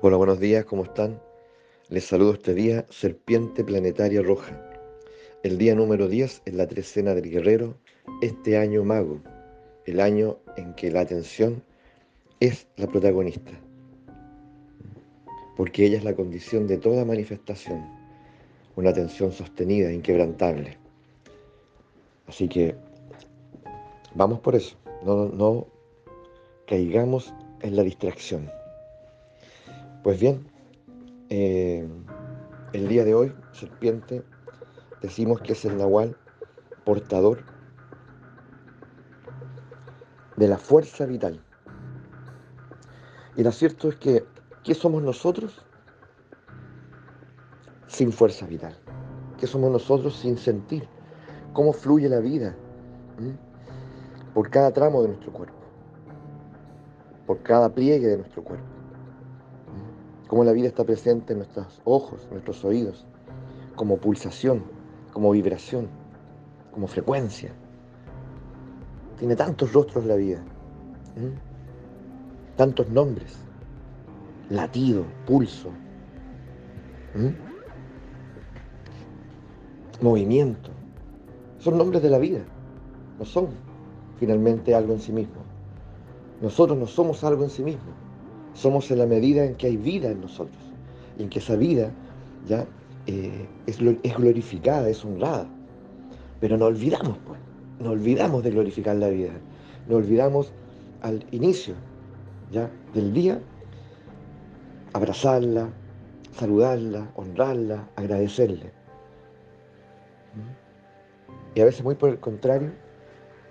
Hola, 0.00 0.16
buenos 0.16 0.38
días, 0.38 0.64
¿cómo 0.64 0.84
están? 0.84 1.20
Les 1.88 2.04
saludo 2.04 2.34
este 2.34 2.54
día, 2.54 2.86
Serpiente 2.88 3.64
Planetaria 3.64 4.22
Roja. 4.22 4.56
El 5.42 5.58
día 5.58 5.74
número 5.74 6.06
10 6.06 6.42
es 6.44 6.54
la 6.54 6.68
trecena 6.68 7.16
del 7.16 7.28
guerrero, 7.28 7.74
este 8.22 8.58
año 8.58 8.84
mago, 8.84 9.20
el 9.86 9.98
año 9.98 10.38
en 10.56 10.72
que 10.74 10.92
la 10.92 11.00
atención 11.00 11.64
es 12.38 12.68
la 12.76 12.86
protagonista, 12.86 13.50
porque 15.56 15.86
ella 15.86 15.98
es 15.98 16.04
la 16.04 16.14
condición 16.14 16.68
de 16.68 16.78
toda 16.78 17.04
manifestación, 17.04 17.84
una 18.76 18.90
atención 18.90 19.32
sostenida, 19.32 19.92
inquebrantable. 19.92 20.78
Así 22.28 22.48
que 22.48 22.76
vamos 24.14 24.38
por 24.38 24.54
eso, 24.54 24.76
no, 25.04 25.24
no 25.26 25.66
caigamos 26.68 27.34
en 27.62 27.74
la 27.74 27.82
distracción. 27.82 28.57
Pues 30.08 30.20
bien, 30.20 30.50
eh, 31.28 31.86
el 32.72 32.88
día 32.88 33.04
de 33.04 33.14
hoy, 33.14 33.34
serpiente, 33.52 34.24
decimos 35.02 35.42
que 35.42 35.52
es 35.52 35.66
el 35.66 35.76
nahual 35.76 36.16
portador 36.86 37.44
de 40.38 40.48
la 40.48 40.56
fuerza 40.56 41.04
vital. 41.04 41.44
Y 43.36 43.42
lo 43.42 43.52
cierto 43.52 43.90
es 43.90 43.96
que, 43.96 44.24
¿qué 44.64 44.72
somos 44.72 45.02
nosotros 45.02 45.62
sin 47.86 48.10
fuerza 48.10 48.46
vital? 48.46 48.78
¿Qué 49.38 49.46
somos 49.46 49.70
nosotros 49.70 50.16
sin 50.16 50.38
sentir? 50.38 50.88
¿Cómo 51.52 51.74
fluye 51.74 52.08
la 52.08 52.20
vida? 52.20 52.56
Por 54.32 54.48
cada 54.48 54.72
tramo 54.72 55.02
de 55.02 55.08
nuestro 55.08 55.34
cuerpo, 55.34 55.58
por 57.26 57.42
cada 57.42 57.68
pliegue 57.68 58.06
de 58.06 58.16
nuestro 58.16 58.42
cuerpo 58.42 58.77
cómo 60.28 60.44
la 60.44 60.52
vida 60.52 60.68
está 60.68 60.84
presente 60.84 61.32
en 61.32 61.40
nuestros 61.40 61.80
ojos, 61.84 62.22
en 62.24 62.32
nuestros 62.32 62.64
oídos, 62.64 63.06
como 63.74 63.96
pulsación, 63.96 64.62
como 65.12 65.30
vibración, 65.30 65.88
como 66.70 66.86
frecuencia. 66.86 67.50
Tiene 69.18 69.34
tantos 69.34 69.72
rostros 69.72 70.04
la 70.04 70.14
vida, 70.14 70.40
tantos 72.56 72.88
nombres, 72.90 73.36
latido, 74.50 75.04
pulso, 75.26 75.70
movimiento. 80.02 80.70
Son 81.58 81.76
nombres 81.76 82.02
de 82.02 82.10
la 82.10 82.18
vida, 82.18 82.40
no 83.18 83.24
son 83.24 83.48
finalmente 84.18 84.74
algo 84.74 84.92
en 84.92 85.00
sí 85.00 85.10
mismo. 85.10 85.40
Nosotros 86.42 86.78
no 86.78 86.86
somos 86.86 87.24
algo 87.24 87.44
en 87.44 87.50
sí 87.50 87.64
mismo 87.64 88.07
somos 88.54 88.90
en 88.90 88.98
la 88.98 89.06
medida 89.06 89.44
en 89.44 89.54
que 89.54 89.68
hay 89.68 89.76
vida 89.76 90.10
en 90.10 90.20
nosotros 90.20 90.58
y 91.18 91.22
en 91.22 91.28
que 91.28 91.38
esa 91.38 91.56
vida 91.56 91.90
ya 92.46 92.66
eh, 93.06 93.46
es, 93.66 93.78
glorificada, 93.78 94.88
es 94.88 95.04
honrada. 95.04 95.46
Pero 96.40 96.56
no 96.56 96.66
olvidamos, 96.66 97.16
pues, 97.26 97.38
no 97.80 97.90
olvidamos 97.90 98.42
de 98.42 98.50
glorificar 98.50 98.96
la 98.96 99.08
vida, 99.08 99.32
no 99.88 99.96
olvidamos 99.96 100.52
al 101.02 101.24
inicio 101.30 101.74
ya 102.50 102.70
del 102.94 103.12
día 103.12 103.40
abrazarla, 104.92 105.68
saludarla, 106.32 107.10
honrarla, 107.14 107.88
agradecerle. 107.96 108.72
¿Mm? 110.34 111.56
Y 111.56 111.60
a 111.60 111.64
veces 111.64 111.82
muy 111.84 111.94
por 111.94 112.10
el 112.10 112.20
contrario, 112.20 112.72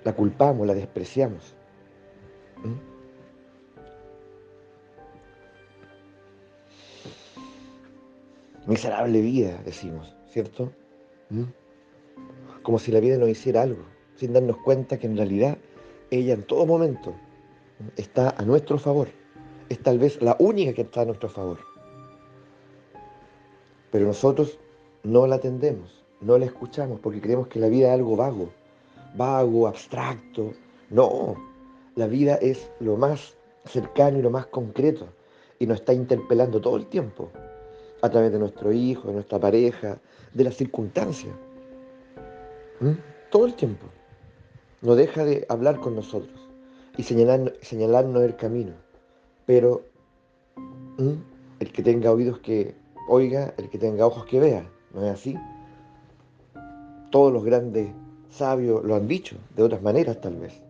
la 0.03 0.13
culpamos, 0.13 0.67
la 0.67 0.73
despreciamos. 0.73 1.55
¿Mm? 2.63 2.86
Miserable 8.67 9.21
vida, 9.21 9.61
decimos, 9.63 10.13
¿cierto? 10.27 10.73
¿Mm? 11.29 11.43
Como 12.63 12.79
si 12.79 12.91
la 12.91 12.99
vida 12.99 13.17
nos 13.17 13.29
hiciera 13.29 13.61
algo, 13.61 13.83
sin 14.15 14.33
darnos 14.33 14.57
cuenta 14.57 14.99
que 14.99 15.07
en 15.07 15.15
realidad 15.15 15.57
ella 16.11 16.33
en 16.33 16.43
todo 16.43 16.65
momento 16.65 17.15
está 17.95 18.31
a 18.37 18.43
nuestro 18.43 18.77
favor. 18.77 19.07
Es 19.69 19.79
tal 19.79 19.99
vez 19.99 20.21
la 20.21 20.35
única 20.39 20.73
que 20.73 20.81
está 20.81 21.01
a 21.01 21.05
nuestro 21.05 21.29
favor. 21.29 21.59
Pero 23.89 24.05
nosotros 24.05 24.59
no 25.03 25.27
la 25.27 25.37
atendemos, 25.37 26.03
no 26.19 26.37
la 26.37 26.45
escuchamos 26.45 26.99
porque 26.99 27.21
creemos 27.21 27.47
que 27.47 27.59
la 27.59 27.69
vida 27.69 27.87
es 27.87 27.93
algo 27.93 28.17
vago, 28.17 28.49
vago, 29.15 29.65
abstracto. 29.65 30.51
No, 30.89 31.35
la 31.95 32.07
vida 32.07 32.35
es 32.35 32.69
lo 32.81 32.97
más 32.97 33.37
cercano 33.63 34.19
y 34.19 34.21
lo 34.21 34.29
más 34.29 34.47
concreto 34.47 35.07
y 35.57 35.67
nos 35.67 35.79
está 35.79 35.93
interpelando 35.93 36.59
todo 36.59 36.75
el 36.75 36.87
tiempo 36.87 37.31
a 38.01 38.09
través 38.09 38.31
de 38.31 38.39
nuestro 38.39 38.71
hijo, 38.71 39.07
de 39.07 39.15
nuestra 39.15 39.39
pareja, 39.39 39.97
de 40.33 40.43
las 40.43 40.55
circunstancias. 40.55 41.33
¿Mm? 42.79 42.91
Todo 43.31 43.45
el 43.45 43.55
tiempo. 43.55 43.87
No 44.81 44.95
deja 44.95 45.25
de 45.25 45.45
hablar 45.49 45.79
con 45.79 45.95
nosotros 45.95 46.39
y 46.97 47.03
señalarnos 47.03 48.23
el 48.23 48.35
camino. 48.35 48.73
Pero 49.45 49.83
¿Mm? 50.97 51.13
el 51.59 51.71
que 51.71 51.83
tenga 51.83 52.11
oídos 52.11 52.39
que 52.39 52.75
oiga, 53.07 53.53
el 53.57 53.69
que 53.69 53.77
tenga 53.77 54.05
ojos 54.05 54.25
que 54.25 54.39
vea. 54.39 54.69
¿No 54.93 55.05
es 55.05 55.13
así? 55.13 55.35
Todos 57.11 57.33
los 57.33 57.43
grandes 57.43 57.89
sabios 58.29 58.83
lo 58.83 58.95
han 58.95 59.07
dicho, 59.07 59.37
de 59.55 59.63
otras 59.63 59.81
maneras 59.81 60.19
tal 60.21 60.35
vez. 60.35 60.61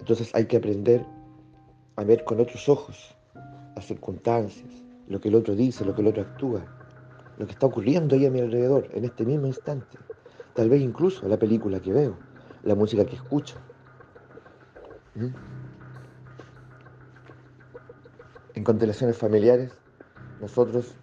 Entonces 0.00 0.32
hay 0.34 0.46
que 0.46 0.58
aprender 0.58 1.04
a 1.96 2.04
ver 2.04 2.24
con 2.24 2.40
otros 2.40 2.68
ojos 2.68 3.15
las 3.76 3.86
circunstancias, 3.86 4.68
lo 5.06 5.20
que 5.20 5.28
el 5.28 5.36
otro 5.36 5.54
dice, 5.54 5.84
lo 5.84 5.94
que 5.94 6.00
el 6.00 6.08
otro 6.08 6.22
actúa, 6.22 6.64
lo 7.38 7.46
que 7.46 7.52
está 7.52 7.66
ocurriendo 7.66 8.16
ahí 8.16 8.26
a 8.26 8.30
mi 8.30 8.40
alrededor, 8.40 8.88
en 8.92 9.04
este 9.04 9.24
mismo 9.24 9.46
instante. 9.46 9.98
Tal 10.54 10.70
vez 10.70 10.80
incluso 10.80 11.28
la 11.28 11.38
película 11.38 11.78
que 11.80 11.92
veo, 11.92 12.16
la 12.64 12.74
música 12.74 13.04
que 13.04 13.16
escucho. 13.16 13.56
¿Mm? 15.14 15.28
En 18.54 18.64
constelaciones 18.64 19.18
familiares, 19.18 19.72
nosotros 20.40 20.96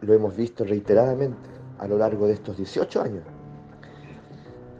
lo 0.00 0.14
hemos 0.14 0.36
visto 0.36 0.64
reiteradamente 0.64 1.50
a 1.78 1.88
lo 1.88 1.98
largo 1.98 2.28
de 2.28 2.34
estos 2.34 2.56
18 2.56 3.02
años. 3.02 3.24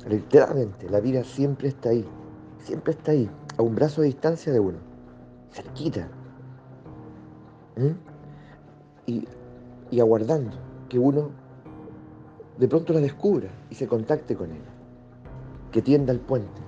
Reiteradamente, 0.05 0.89
la 0.89 1.01
vida 1.01 1.25
siempre 1.25 1.69
está 1.69 1.89
ahí, 1.89 2.09
siempre 2.59 2.93
está 2.93 3.11
ahí, 3.11 3.29
a 3.59 3.63
un 3.63 3.75
brazo 3.75 4.03
de 4.03 4.07
distancia 4.07 4.53
de 4.53 4.61
uno, 4.61 4.79
cerquita, 5.51 6.09
¿Mm? 7.77 7.93
y, 9.07 10.01
aguardando 10.01 10.57
que 10.89 10.99
uno 10.99 11.31
de 12.59 12.69
pronto 12.69 12.93
la 12.93 13.01
descubra 13.01 13.49
y 13.71 13.75
se 13.75 13.87
contacte 13.87 14.35
con 14.35 14.51
ella, 14.51 14.73
que 15.71 15.83
tienda 15.83 16.13
el 16.13 16.21
puente 16.21 16.61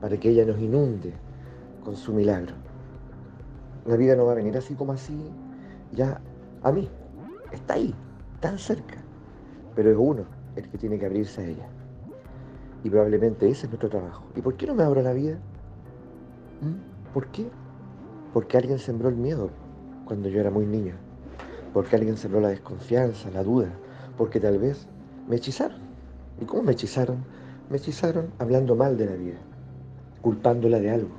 para 0.00 0.16
que 0.18 0.30
ella 0.30 0.44
nos 0.44 0.60
inunde 0.60 1.12
con 1.84 1.96
su 1.96 2.12
milagro. 2.12 2.54
La 3.86 3.96
vida 3.96 4.14
no 4.16 4.26
va 4.26 4.32
a 4.32 4.36
venir 4.36 4.56
así 4.56 4.74
como 4.74 4.92
así, 4.92 5.16
ya 5.92 6.20
a 6.62 6.72
mí, 6.72 6.88
está 7.52 7.74
ahí, 7.74 7.94
tan 8.40 8.58
cerca, 8.58 8.96
pero 9.74 9.90
es 9.90 9.96
uno 9.98 10.24
el 10.56 10.68
que 10.68 10.78
tiene 10.78 10.98
que 10.98 11.06
abrirse 11.06 11.40
a 11.42 11.46
ella. 11.46 11.68
Y 12.84 12.90
probablemente 12.90 13.48
ese 13.48 13.66
es 13.66 13.70
nuestro 13.70 13.88
trabajo. 13.88 14.24
¿Y 14.36 14.40
por 14.40 14.54
qué 14.56 14.66
no 14.66 14.74
me 14.74 14.82
abro 14.82 15.02
la 15.02 15.12
vida? 15.12 15.38
¿Mm? 16.60 17.12
¿Por 17.12 17.26
qué? 17.28 17.48
Porque 18.32 18.56
alguien 18.56 18.78
sembró 18.78 19.08
el 19.08 19.16
miedo 19.16 19.50
cuando 20.06 20.28
yo 20.28 20.40
era 20.40 20.50
muy 20.50 20.64
niño, 20.64 20.94
porque 21.74 21.96
alguien 21.96 22.16
sembró 22.16 22.40
la 22.40 22.48
desconfianza, 22.48 23.30
la 23.30 23.42
duda, 23.42 23.68
porque 24.16 24.40
tal 24.40 24.58
vez 24.58 24.86
me 25.28 25.36
hechizaron. 25.36 25.78
¿Y 26.40 26.44
cómo 26.44 26.62
me 26.62 26.72
hechizaron? 26.72 27.18
Me 27.68 27.76
hechizaron 27.76 28.30
hablando 28.38 28.74
mal 28.76 28.96
de 28.96 29.06
la 29.06 29.16
vida, 29.16 29.38
culpándola 30.22 30.78
de 30.78 30.90
algo. 30.90 31.10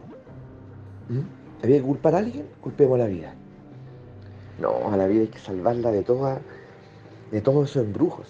¿Mm? 1.10 1.64
¿Había 1.64 1.78
que 1.78 1.84
culpar 1.84 2.16
a 2.16 2.20
alguien? 2.20 2.48
Culpemos 2.62 2.96
a 2.96 3.04
la 3.04 3.08
vida. 3.08 3.36
No, 4.60 4.92
a 4.92 4.98
la 4.98 5.06
vida 5.08 5.22
hay 5.22 5.28
que 5.28 5.40
salvarla 5.40 5.92
de, 5.92 6.00
de 6.00 7.42
todos 7.42 7.70
esos 7.70 7.84
embrujos, 7.84 8.28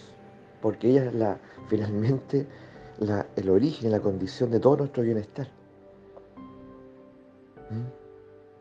porque 0.61 0.89
ella 0.89 1.05
es 1.05 1.13
la, 1.13 1.37
finalmente 1.69 2.47
el 3.35 3.49
origen 3.49 3.91
la 3.91 3.99
condición 3.99 4.49
de 4.49 4.59
todo 4.59 4.77
nuestro 4.77 5.03
bienestar. 5.03 5.47
¿Mm? 7.69 8.06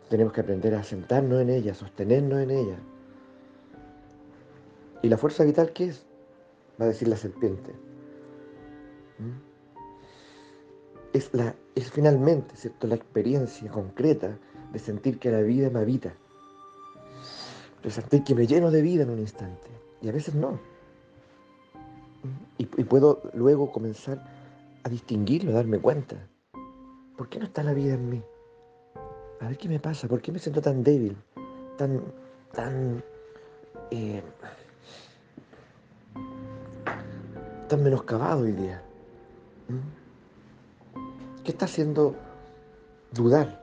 Tenemos 0.09 0.33
que 0.33 0.41
aprender 0.41 0.75
a 0.75 0.85
sentarnos 0.85 1.41
en 1.41 1.51
ella, 1.51 1.73
a 1.73 1.75
sostenernos 1.75 2.41
en 2.41 2.51
ella. 2.51 2.79
¿Y 5.03 5.09
la 5.09 5.17
fuerza 5.17 5.45
vital 5.45 5.73
qué 5.73 5.87
es? 5.87 6.07
Va 6.81 6.85
a 6.85 6.89
decir 6.89 7.09
la 7.09 7.17
serpiente. 7.17 7.73
¿Mm? 9.19 9.47
Es, 11.13 11.33
la, 11.33 11.55
es 11.75 11.91
finalmente 11.91 12.57
¿cierto? 12.57 12.87
la 12.87 12.95
experiencia 12.95 13.71
concreta 13.71 14.39
de 14.73 14.79
sentir 14.79 15.19
que 15.19 15.31
la 15.31 15.41
vida 15.41 15.71
me 15.71 15.81
habita. 15.81 16.13
De 17.83 17.91
sentir 17.91 18.23
que 18.23 18.35
me 18.35 18.47
lleno 18.47 18.71
de 18.71 18.83
vida 18.83 19.03
en 19.03 19.11
un 19.11 19.19
instante. 19.19 19.69
Y 20.03 20.09
a 20.09 20.13
veces 20.13 20.35
no. 20.35 20.53
¿Mm? 20.53 20.59
Y, 22.59 22.63
y 22.63 22.85
puedo 22.85 23.23
luego 23.35 23.73
comenzar 23.73 24.25
a 24.85 24.89
distinguirlo, 24.89 25.51
a 25.51 25.55
darme 25.55 25.81
cuenta. 25.81 26.29
¿Por 27.17 27.29
qué 27.29 27.41
no 27.41 27.47
está 27.47 27.63
la 27.65 27.73
vida 27.73 27.95
en 27.95 28.09
mí? 28.09 28.23
A 29.41 29.49
ver 29.49 29.59
qué 29.59 29.69
me 29.69 29.79
pasa, 29.79 30.09
por 30.09 30.21
qué 30.21 30.33
me 30.33 30.39
siento 30.39 30.61
tan 30.61 30.83
débil, 30.83 31.17
tan, 31.77 32.03
tan, 32.53 33.03
eh, 33.91 34.23
tan 37.69 37.83
menoscabado 37.83 38.43
hoy 38.43 38.53
día. 38.53 38.83
¿Mm? 39.69 41.43
¿Qué 41.45 41.53
está 41.53 41.67
haciendo 41.67 42.15
dudar? 43.13 43.63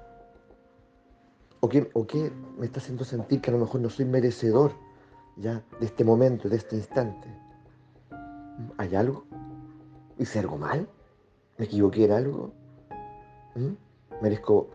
¿O 1.60 1.70
qué, 1.70 1.90
¿O 1.94 2.06
qué 2.06 2.32
me 2.58 2.66
está 2.66 2.80
haciendo 2.80 3.04
sentir 3.04 3.42
que 3.42 3.50
a 3.50 3.54
lo 3.54 3.60
mejor 3.60 3.82
no 3.82 3.90
soy 3.90 4.06
merecedor 4.06 4.74
ya 5.38 5.64
de 5.80 5.86
este 5.86 6.04
momento, 6.04 6.50
de 6.50 6.58
este 6.58 6.76
instante? 6.76 7.28
¿Mm? 8.10 8.72
¿Hay 8.78 8.96
algo? 8.96 9.26
¿Hice 10.20 10.40
algo 10.40 10.58
mal? 10.58 10.88
¿Me 11.58 11.66
equivoqué 11.66 12.06
en 12.06 12.12
algo? 12.12 12.54
¿Mm? 13.56 14.22
¿Merezco, 14.22 14.70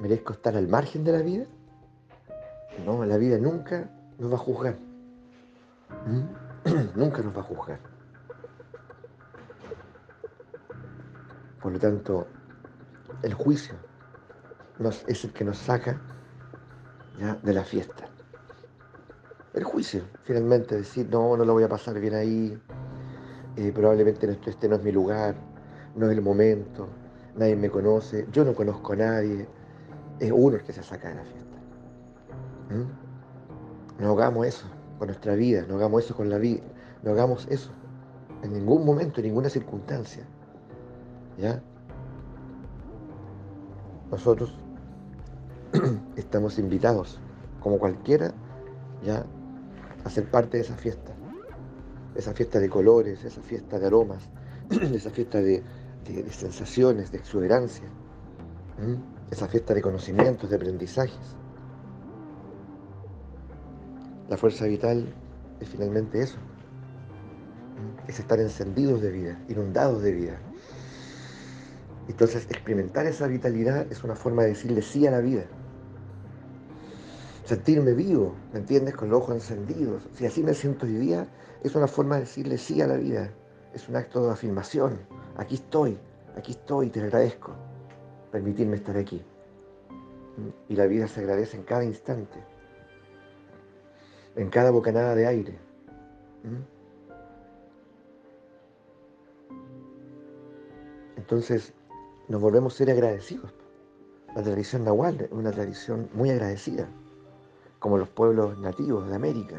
¿Merezco 0.00 0.32
estar 0.32 0.56
al 0.56 0.66
margen 0.66 1.04
de 1.04 1.12
la 1.12 1.22
vida? 1.22 1.44
No, 2.86 3.04
la 3.04 3.18
vida 3.18 3.38
nunca 3.38 3.90
nos 4.18 4.32
va 4.32 4.36
a 4.36 4.38
juzgar. 4.38 4.76
nunca 6.94 7.22
nos 7.22 7.36
va 7.36 7.40
a 7.40 7.44
juzgar. 7.44 7.80
Por 11.60 11.72
lo 11.72 11.78
tanto, 11.78 12.26
el 13.22 13.34
juicio 13.34 13.74
es 15.06 15.24
el 15.24 15.32
que 15.32 15.44
nos 15.44 15.58
saca 15.58 16.00
de 17.42 17.52
la 17.52 17.64
fiesta. 17.64 18.08
El 19.52 19.64
juicio, 19.64 20.04
finalmente, 20.22 20.76
decir, 20.76 21.08
no, 21.10 21.36
no 21.36 21.44
lo 21.44 21.52
voy 21.52 21.64
a 21.64 21.68
pasar 21.68 22.00
bien 22.00 22.14
ahí, 22.14 22.58
eh, 23.56 23.72
probablemente 23.74 24.38
este 24.46 24.68
no 24.68 24.76
es 24.76 24.82
mi 24.82 24.92
lugar, 24.92 25.34
no 25.96 26.06
es 26.06 26.16
el 26.16 26.22
momento, 26.22 26.88
nadie 27.36 27.56
me 27.56 27.68
conoce, 27.68 28.26
yo 28.32 28.44
no 28.44 28.54
conozco 28.54 28.92
a 28.94 28.96
nadie, 28.96 29.46
es 30.20 30.30
uno 30.32 30.56
el 30.56 30.62
que 30.62 30.72
se 30.72 30.82
saca 30.82 31.08
de 31.08 31.14
la 31.16 31.24
fiesta. 31.24 31.56
¿Mm? 32.70 34.02
No 34.02 34.12
hagamos 34.12 34.46
eso 34.46 34.66
con 34.98 35.08
nuestra 35.08 35.34
vida, 35.34 35.64
no 35.68 35.76
hagamos 35.76 36.04
eso 36.04 36.14
con 36.14 36.28
la 36.28 36.38
vida, 36.38 36.62
no 37.02 37.10
hagamos 37.10 37.46
eso 37.50 37.70
en 38.42 38.52
ningún 38.52 38.84
momento, 38.84 39.20
en 39.20 39.26
ninguna 39.26 39.48
circunstancia. 39.48 40.24
¿Ya? 41.38 41.62
Nosotros 44.10 44.54
estamos 46.16 46.58
invitados, 46.58 47.18
como 47.60 47.78
cualquiera, 47.78 48.32
ya 49.04 49.24
a 50.04 50.10
ser 50.10 50.30
parte 50.30 50.58
de 50.58 50.64
esa 50.64 50.74
fiesta. 50.74 51.12
Esa 52.14 52.32
fiesta 52.34 52.58
de 52.58 52.68
colores, 52.68 53.24
esa 53.24 53.40
fiesta 53.40 53.78
de 53.78 53.86
aromas, 53.86 54.28
esa 54.70 55.10
fiesta 55.10 55.40
de, 55.40 55.62
sensaciones, 56.30 57.12
de 57.12 57.18
exuberancia, 57.18 57.86
esa 59.30 59.48
fiesta 59.48 59.74
de 59.74 59.82
conocimientos, 59.82 60.50
de 60.50 60.56
aprendizajes. 60.56 61.36
La 64.28 64.36
fuerza 64.36 64.66
vital 64.66 65.12
es 65.60 65.68
finalmente 65.68 66.22
eso, 66.22 66.38
es 68.06 68.18
estar 68.18 68.40
encendidos 68.40 69.00
de 69.00 69.10
vida, 69.10 69.42
inundados 69.48 70.02
de 70.02 70.12
vida. 70.12 70.40
Entonces, 72.08 72.46
experimentar 72.50 73.06
esa 73.06 73.26
vitalidad 73.26 73.86
es 73.90 74.02
una 74.02 74.16
forma 74.16 74.42
de 74.42 74.48
decirle 74.48 74.82
sí 74.82 75.06
a 75.06 75.10
la 75.10 75.20
vida. 75.20 75.44
Sentirme 77.44 77.92
vivo, 77.92 78.34
¿me 78.52 78.60
entiendes? 78.60 78.94
Con 78.94 79.10
los 79.10 79.22
ojos 79.22 79.34
encendidos. 79.34 80.08
Si 80.14 80.26
así 80.26 80.42
me 80.42 80.54
siento 80.54 80.86
hoy 80.86 80.94
día, 80.94 81.28
es 81.62 81.74
una 81.74 81.86
forma 81.86 82.16
de 82.16 82.22
decirle 82.22 82.58
sí 82.58 82.80
a 82.80 82.86
la 82.86 82.96
vida. 82.96 83.30
Es 83.74 83.88
un 83.88 83.96
acto 83.96 84.24
de 84.24 84.32
afirmación. 84.32 84.98
Aquí 85.36 85.56
estoy, 85.56 85.98
aquí 86.36 86.52
estoy, 86.52 86.90
te 86.90 87.00
agradezco. 87.00 87.69
Permitirme 88.30 88.76
estar 88.76 88.96
aquí. 88.96 89.22
Y 90.68 90.76
la 90.76 90.86
vida 90.86 91.06
se 91.08 91.20
agradece 91.20 91.56
en 91.56 91.64
cada 91.64 91.84
instante, 91.84 92.38
en 94.36 94.48
cada 94.48 94.70
bocanada 94.70 95.14
de 95.14 95.26
aire. 95.26 95.58
Entonces, 101.16 101.74
nos 102.28 102.40
volvemos 102.40 102.74
a 102.74 102.78
ser 102.78 102.90
agradecidos. 102.90 103.52
La 104.34 104.42
tradición 104.42 104.84
nahual 104.84 105.20
es 105.20 105.32
una 105.32 105.50
tradición 105.50 106.08
muy 106.14 106.30
agradecida, 106.30 106.88
como 107.80 107.98
los 107.98 108.08
pueblos 108.08 108.56
nativos 108.58 109.08
de 109.08 109.16
América. 109.16 109.56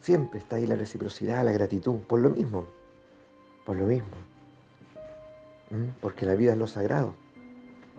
Siempre 0.00 0.38
está 0.40 0.56
ahí 0.56 0.66
la 0.66 0.76
reciprocidad, 0.76 1.44
la 1.44 1.52
gratitud, 1.52 2.00
por 2.00 2.20
lo 2.20 2.30
mismo, 2.30 2.66
por 3.66 3.76
lo 3.76 3.86
mismo. 3.86 4.08
Porque 6.00 6.24
la 6.24 6.34
vida 6.34 6.52
es 6.52 6.58
lo 6.58 6.66
sagrado. 6.66 7.14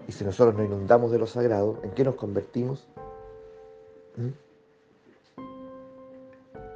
Y 0.07 0.11
si 0.11 0.23
nosotros 0.23 0.55
nos 0.55 0.65
inundamos 0.65 1.11
de 1.11 1.19
lo 1.19 1.27
sagrado, 1.27 1.79
¿en 1.83 1.91
qué 1.91 2.03
nos 2.03 2.15
convertimos? 2.15 2.87
¿Mm? 4.15 4.29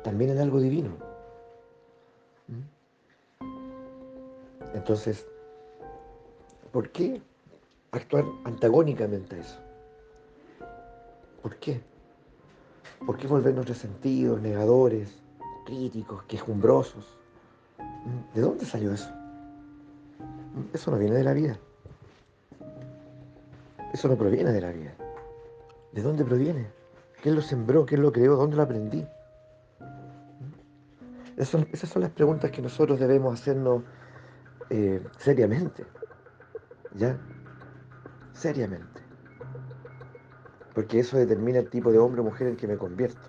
También 0.03 0.31
en 0.31 0.39
algo 0.39 0.59
divino. 0.59 0.91
¿Mm? 2.47 2.61
Entonces, 4.75 5.25
¿por 6.71 6.89
qué 6.89 7.21
actuar 7.91 8.25
antagónicamente 8.45 9.35
a 9.35 9.39
eso. 9.39 9.59
¿Por 11.41 11.57
qué? 11.57 11.81
¿Por 13.05 13.17
qué 13.17 13.27
volvernos 13.27 13.67
resentidos, 13.67 14.41
negadores, 14.41 15.17
críticos, 15.65 16.23
quejumbrosos? 16.23 17.05
¿Mm? 17.77 18.35
¿De 18.35 18.41
dónde 18.41 18.65
salió 18.65 18.93
eso? 18.93 19.09
Eso 20.73 20.91
no 20.91 20.97
viene 20.97 21.15
de 21.15 21.23
la 21.23 21.33
vida. 21.33 21.59
Eso 23.93 24.07
no 24.07 24.17
proviene 24.17 24.51
de 24.51 24.61
la 24.61 24.71
vida. 24.71 24.93
¿De 25.91 26.01
dónde 26.01 26.23
proviene? 26.23 26.67
¿Quién 27.21 27.35
lo 27.35 27.41
sembró? 27.41 27.85
¿Quién 27.85 28.01
lo 28.01 28.11
creó? 28.11 28.35
¿Dónde 28.35 28.55
lo 28.55 28.63
aprendí? 28.63 29.05
Esas 31.37 31.89
son, 31.89 32.01
las 32.01 32.11
preguntas 32.11 32.51
que 32.51 32.61
nosotros 32.61 32.99
debemos 32.99 33.39
hacernos 33.39 33.83
eh, 34.69 35.01
seriamente. 35.17 35.85
¿Ya? 36.95 37.17
seriamente. 38.41 39.01
Porque 40.73 40.99
eso 40.99 41.17
determina 41.17 41.59
el 41.59 41.69
tipo 41.69 41.91
de 41.91 41.99
hombre 41.99 42.21
o 42.21 42.23
mujer 42.23 42.47
en 42.47 42.55
que 42.55 42.67
me 42.67 42.77
convierto. 42.77 43.21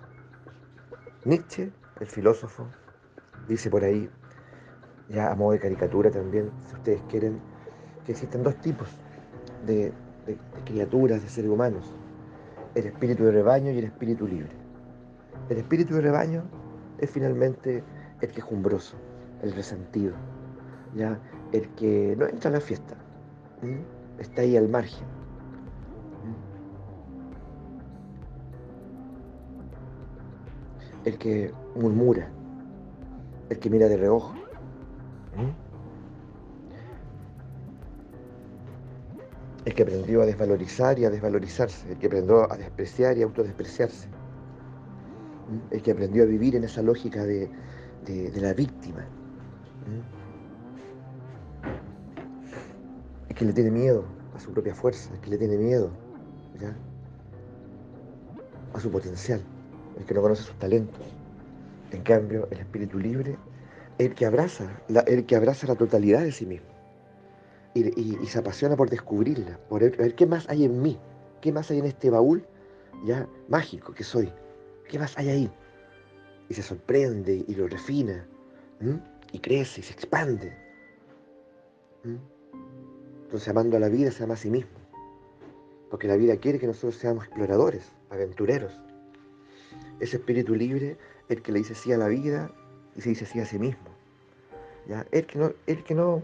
Nietzsche, 1.25 1.71
el 1.99 2.07
filósofo, 2.07 2.67
dice 3.47 3.69
por 3.69 3.83
ahí, 3.83 4.09
ya 5.09 5.31
a 5.31 5.35
modo 5.35 5.51
de 5.51 5.59
caricatura 5.59 6.09
también, 6.09 6.51
si 6.67 6.75
ustedes 6.75 7.01
quieren, 7.09 7.39
que 8.05 8.13
existen 8.13 8.41
dos 8.43 8.55
tipos 8.61 8.87
de, 9.65 9.93
criaturas, 10.65 11.21
de 11.21 11.29
seres 11.29 11.49
humanos. 11.49 11.93
El 12.75 12.87
espíritu 12.87 13.23
de 13.23 13.31
rebaño 13.31 13.71
y 13.71 13.77
el 13.77 13.85
espíritu 13.85 14.27
libre. 14.27 14.51
El 15.49 15.57
espíritu 15.57 15.95
de 15.95 16.01
rebaño 16.01 16.43
es 16.97 17.09
finalmente 17.09 17.83
el 18.21 18.31
quejumbroso, 18.31 18.95
el 19.41 19.53
resentido, 19.53 20.13
ya 20.95 21.19
el 21.51 21.69
que 21.69 22.15
no 22.17 22.27
entra 22.27 22.49
a 22.49 22.53
la 22.53 22.61
fiesta 22.61 22.95
está 24.19 24.41
ahí 24.41 24.57
al 24.57 24.69
margen. 24.69 25.05
El 31.05 31.17
que 31.17 31.53
murmura, 31.75 32.29
el 33.49 33.59
que 33.59 33.69
mira 33.69 33.87
de 33.87 33.97
reojo. 33.97 34.33
El 39.65 39.73
que 39.73 39.83
aprendió 39.83 40.21
a 40.21 40.25
desvalorizar 40.25 40.99
y 40.99 41.05
a 41.05 41.09
desvalorizarse, 41.09 41.89
el 41.89 41.97
que 41.97 42.07
aprendió 42.07 42.51
a 42.51 42.57
despreciar 42.57 43.17
y 43.17 43.21
a 43.21 43.25
autodespreciarse, 43.25 44.07
el 45.71 45.81
que 45.81 45.91
aprendió 45.91 46.23
a 46.23 46.25
vivir 46.25 46.55
en 46.55 46.65
esa 46.65 46.81
lógica 46.81 47.23
de, 47.23 47.49
de 48.05 48.41
la 48.41 48.53
víctima. 48.53 49.05
Es 53.29 53.35
que 53.35 53.45
le 53.45 53.53
tiene 53.53 53.71
miedo 53.71 54.03
a 54.35 54.39
su 54.39 54.51
propia 54.51 54.75
fuerza, 54.75 55.13
es 55.13 55.19
que 55.21 55.29
le 55.29 55.37
tiene 55.37 55.57
miedo 55.57 55.91
a 58.73 58.79
su 58.79 58.91
potencial, 58.91 59.41
el 59.97 60.05
que 60.05 60.13
no 60.13 60.21
conoce 60.21 60.43
sus 60.43 60.59
talentos. 60.59 61.01
En 61.91 62.01
cambio, 62.01 62.49
el 62.51 62.59
espíritu 62.59 62.99
libre, 62.99 63.37
el 63.97 64.13
que 64.13 64.25
abraza, 64.25 64.65
el 65.07 65.25
que 65.25 65.35
abraza 65.37 65.67
la 65.67 65.75
totalidad 65.75 66.21
de 66.21 66.33
sí 66.33 66.45
mismo 66.45 66.72
y, 67.73 68.25
se 68.27 68.39
apasiona 68.39 68.75
por 68.75 68.89
descubrirla, 68.89 69.59
por 69.69 69.81
ver, 69.81 70.15
qué 70.15 70.25
más 70.25 70.47
hay 70.49 70.65
en 70.65 70.81
mí, 70.81 70.99
qué 71.41 71.51
más 71.51 71.71
hay 71.71 71.79
en 71.79 71.85
este 71.85 72.09
baúl 72.09 72.45
ya 73.03 73.27
mágico 73.49 73.93
que 73.93 74.03
soy, 74.03 74.31
qué 74.87 74.99
más 74.99 75.17
hay 75.17 75.29
ahí. 75.29 75.51
Y 76.49 76.53
se 76.53 76.61
sorprende 76.61 77.43
y 77.47 77.55
lo 77.55 77.67
refina, 77.67 78.27
y 79.31 79.39
crece 79.39 79.81
y 79.81 79.83
se 79.83 79.93
expande. 79.93 80.55
Entonces, 83.23 83.47
amando 83.47 83.77
a 83.77 83.79
la 83.79 83.89
vida, 83.89 84.11
se 84.11 84.23
ama 84.23 84.35
a 84.35 84.37
sí 84.37 84.49
mismo. 84.49 84.77
Porque 85.89 86.07
la 86.07 86.17
vida 86.17 86.37
quiere 86.37 86.59
que 86.59 86.67
nosotros 86.67 86.95
seamos 86.95 87.25
exploradores, 87.25 87.91
aventureros. 88.09 88.79
Ese 89.99 90.17
espíritu 90.17 90.53
libre, 90.55 90.97
el 91.29 91.41
que 91.41 91.51
le 91.51 91.59
dice 91.59 91.75
sí 91.75 91.91
a 91.93 91.97
la 91.97 92.07
vida 92.07 92.51
y 92.95 93.01
se 93.01 93.09
dice 93.09 93.25
sí 93.25 93.39
a 93.39 93.45
sí 93.45 93.57
mismo. 93.57 93.89
¿Ya? 94.87 95.05
El 95.11 95.25
que 95.25 95.39
no, 95.39 95.53
el 95.65 95.83
que 95.83 95.95
no, 95.95 96.21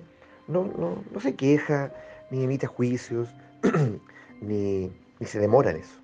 no, 0.49 0.65
no, 1.13 1.19
se 1.21 1.35
queja, 1.35 1.93
ni 2.31 2.43
emite 2.43 2.67
juicios, 2.67 3.29
ni, 4.41 4.91
y 5.19 5.25
se 5.25 5.39
demora 5.39 5.71
en 5.71 5.77
eso. 5.77 5.95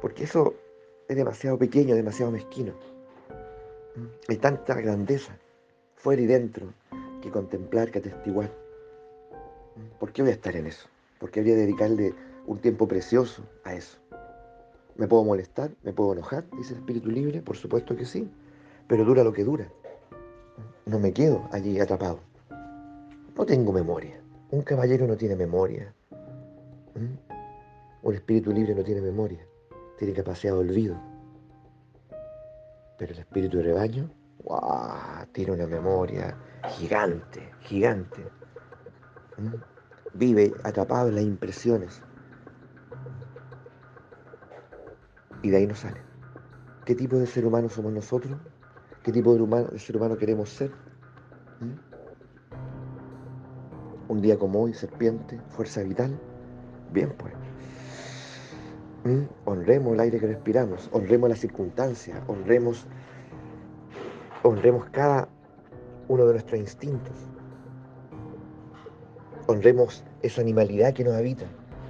Porque 0.00 0.24
eso 0.24 0.54
es 1.08 1.16
demasiado 1.16 1.58
pequeño, 1.58 1.94
demasiado 1.94 2.32
mezquino. 2.32 2.72
Hay 4.28 4.36
tanta 4.38 4.74
grandeza 4.74 5.36
fuera 5.94 6.22
y 6.22 6.26
dentro 6.26 6.72
que 7.20 7.30
contemplar, 7.30 7.90
que 7.90 7.98
atestiguar. 7.98 8.50
¿Por 10.00 10.12
qué 10.12 10.22
voy 10.22 10.30
a 10.32 10.34
estar 10.34 10.56
en 10.56 10.66
eso? 10.66 10.88
¿Por 11.18 11.30
qué 11.30 11.40
habría 11.40 11.54
dedicarle 11.54 12.14
un 12.46 12.58
tiempo 12.58 12.88
precioso 12.88 13.42
a 13.64 13.74
eso? 13.74 13.98
¿Me 14.96 15.06
puedo 15.06 15.22
molestar? 15.24 15.70
¿Me 15.82 15.92
puedo 15.92 16.14
enojar? 16.14 16.44
Dice 16.56 16.72
el 16.72 16.80
espíritu 16.80 17.10
libre, 17.10 17.42
por 17.42 17.56
supuesto 17.56 17.94
que 17.94 18.04
sí, 18.04 18.28
pero 18.88 19.04
dura 19.04 19.22
lo 19.22 19.32
que 19.32 19.44
dura. 19.44 19.68
No 20.92 20.98
me 20.98 21.10
quedo 21.10 21.48
allí 21.50 21.80
atrapado. 21.80 22.20
No 23.34 23.46
tengo 23.46 23.72
memoria. 23.72 24.20
Un 24.50 24.60
caballero 24.60 25.06
no 25.06 25.16
tiene 25.16 25.34
memoria. 25.34 25.90
Un 28.02 28.14
espíritu 28.14 28.52
libre 28.52 28.74
no 28.74 28.84
tiene 28.84 29.00
memoria. 29.00 29.42
Tiene 29.96 30.12
capacidad 30.12 30.52
de 30.52 30.58
olvido. 30.58 31.00
Pero 32.98 33.10
el 33.10 33.20
espíritu 33.20 33.56
de 33.56 33.62
rebaño, 33.62 34.10
¡guau! 34.40 35.24
tiene 35.32 35.52
una 35.52 35.66
memoria 35.66 36.36
gigante, 36.76 37.40
gigante. 37.60 38.26
Vive 40.12 40.52
atrapado 40.62 41.08
en 41.08 41.14
las 41.14 41.24
impresiones. 41.24 42.02
Y 45.40 45.48
de 45.48 45.56
ahí 45.56 45.66
no 45.66 45.74
sale. 45.74 46.02
¿Qué 46.84 46.94
tipo 46.94 47.16
de 47.16 47.26
ser 47.26 47.46
humano 47.46 47.70
somos 47.70 47.94
nosotros? 47.94 48.36
¿Qué 49.02 49.10
tipo 49.10 49.34
de, 49.34 49.78
ser 49.80 49.96
humano 49.96 50.16
queremos 50.16 50.48
ser? 50.48 50.70
Un 54.08 54.20
día 54.22 54.38
como 54.38 54.62
hoy, 54.62 54.74
serpiente, 54.74 55.40
fuerza 55.48 55.82
vital. 55.82 56.16
Bien, 56.92 57.12
pues. 57.16 57.32
Honremos 59.44 59.94
el 59.94 60.00
aire 60.00 60.20
que 60.20 60.28
respiramos, 60.28 60.88
honremos 60.92 61.28
las 61.28 61.40
circunstancias, 61.40 62.22
honremos, 62.28 62.86
honremos 64.44 64.84
cada 64.90 65.28
uno 66.06 66.24
de 66.26 66.34
nuestros 66.34 66.60
instintos. 66.60 67.16
Honremos 69.48 70.04
esa 70.22 70.40
animalidad 70.40 70.94
que 70.94 71.02
nos 71.02 71.14
habita, 71.14 71.46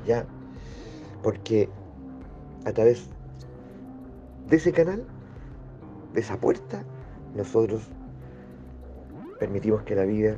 ¿ya? 0.06 0.24
Porque 1.22 1.68
a 2.64 2.72
través 2.72 3.10
de 4.48 4.56
ese 4.56 4.72
canal, 4.72 5.04
de 6.14 6.20
esa 6.20 6.38
puerta, 6.38 6.82
nosotros 7.34 7.82
permitimos 9.38 9.82
que 9.82 9.94
la 9.94 10.04
vida 10.04 10.36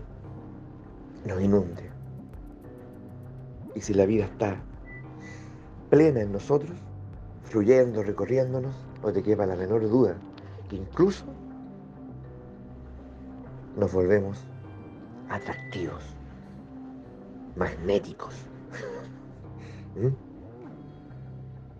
nos 1.27 1.41
inunde. 1.41 1.91
Y 3.75 3.81
si 3.81 3.95
la 3.95 4.07
vida 4.07 4.25
está 4.25 4.57
plena 5.91 6.21
en 6.21 6.33
nosotros, 6.33 6.77
fluyendo, 7.45 8.03
recorriéndonos, 8.03 8.75
no 9.03 9.13
te 9.13 9.23
quepa 9.23 9.47
la 9.47 9.57
menor 9.57 9.89
duda 9.89 10.17
que 10.69 10.77
incluso 10.77 11.25
nos 13.77 13.93
volvemos 13.93 14.45
atractivos, 15.29 16.03
magnéticos. 17.57 18.35
¿Mm? 19.97 20.15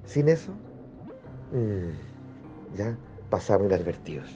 Sin 0.05 0.29
eso, 0.29 0.53
mm, 1.53 2.77
ya 2.77 2.97
pasamos 3.31 3.67
inadvertidos. 3.67 4.31